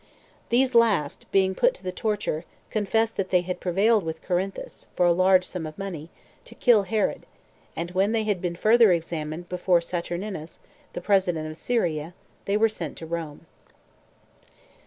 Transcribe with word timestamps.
These 0.49 0.73
last, 0.73 1.31
being 1.31 1.53
put 1.53 1.75
to 1.75 1.83
the 1.83 1.91
torture, 1.91 2.43
confessed 2.71 3.17
that 3.17 3.29
they 3.29 3.41
had 3.41 3.59
prevailed 3.59 4.03
with 4.03 4.23
Corinthus, 4.23 4.87
for 4.95 5.05
a 5.05 5.11
large 5.13 5.45
sum 5.45 5.67
of 5.67 5.77
money, 5.77 6.09
to 6.45 6.55
kill 6.55 6.81
Herod; 6.81 7.27
and 7.75 7.91
when 7.91 8.11
they 8.11 8.23
had 8.23 8.41
been 8.41 8.55
further 8.55 8.91
examined 8.91 9.47
before 9.47 9.79
Saturninus, 9.79 10.59
the 10.93 11.01
president 11.01 11.47
of 11.51 11.55
Syria, 11.55 12.15
they 12.45 12.57
were 12.57 12.67
sent 12.67 12.97
to 12.97 13.05
Rome. 13.05 13.45